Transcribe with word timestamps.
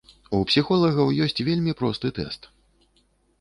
У 0.35 0.37
псіхолагаў 0.51 1.11
ёсць 1.25 1.43
вельмі 1.49 1.77
просты 1.83 2.13
тэст. 2.21 2.49